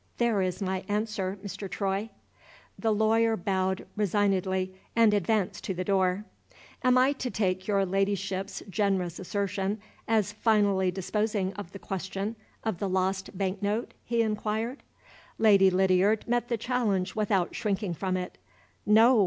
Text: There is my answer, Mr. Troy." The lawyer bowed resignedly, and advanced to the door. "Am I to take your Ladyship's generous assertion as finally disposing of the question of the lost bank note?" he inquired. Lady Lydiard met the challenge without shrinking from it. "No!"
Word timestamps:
There 0.17 0.41
is 0.41 0.63
my 0.63 0.83
answer, 0.87 1.37
Mr. 1.45 1.69
Troy." 1.69 2.09
The 2.79 2.91
lawyer 2.91 3.37
bowed 3.37 3.85
resignedly, 3.95 4.73
and 4.95 5.13
advanced 5.13 5.63
to 5.65 5.75
the 5.75 5.83
door. 5.83 6.25
"Am 6.83 6.97
I 6.97 7.11
to 7.13 7.29
take 7.29 7.67
your 7.67 7.85
Ladyship's 7.85 8.63
generous 8.67 9.19
assertion 9.19 9.79
as 10.07 10.31
finally 10.31 10.89
disposing 10.89 11.53
of 11.53 11.71
the 11.71 11.77
question 11.77 12.35
of 12.63 12.79
the 12.79 12.89
lost 12.89 13.37
bank 13.37 13.61
note?" 13.61 13.93
he 14.03 14.23
inquired. 14.23 14.81
Lady 15.37 15.69
Lydiard 15.69 16.27
met 16.27 16.47
the 16.47 16.57
challenge 16.57 17.13
without 17.13 17.53
shrinking 17.53 17.93
from 17.93 18.17
it. 18.17 18.39
"No!" 18.87 19.19